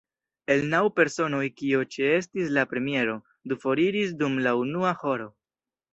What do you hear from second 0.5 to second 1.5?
El naŭ personoj